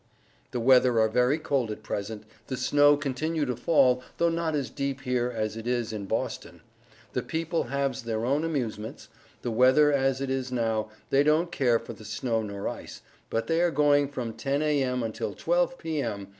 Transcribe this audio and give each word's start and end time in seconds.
The 0.49 0.59
weather 0.59 0.99
are 0.99 1.07
very 1.07 1.37
cold 1.37 1.69
at 1.69 1.83
Present, 1.83 2.23
the 2.47 2.57
snow 2.57 2.97
continue 2.97 3.45
to 3.45 3.55
fall 3.55 4.01
though 4.17 4.29
not 4.29 4.55
as 4.55 4.71
deep 4.71 5.01
here 5.01 5.31
as 5.31 5.55
it 5.55 5.67
is 5.67 5.93
in 5.93 6.07
Boston. 6.07 6.61
The 7.13 7.21
people 7.21 7.65
haves 7.65 8.01
their 8.01 8.25
own 8.25 8.43
Amousements, 8.43 9.09
the 9.43 9.51
weather 9.51 9.93
as 9.93 10.19
it 10.19 10.31
is 10.31 10.51
now, 10.51 10.89
they 11.11 11.21
don't 11.21 11.51
care 11.51 11.77
for 11.77 11.93
the 11.93 12.03
snow 12.03 12.41
nor 12.41 12.67
ice, 12.67 13.03
but 13.29 13.45
they 13.45 13.61
are 13.61 13.69
going 13.69 14.07
from 14.07 14.33
Ten 14.33 14.63
A.M. 14.63 15.03
until 15.03 15.35
Twelve 15.35 15.77
P.M. 15.77 16.29